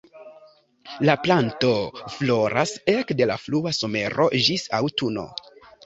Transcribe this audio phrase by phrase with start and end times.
[1.09, 1.69] La planto
[2.15, 5.33] floras ekde la frua somero ĝis aŭtuno.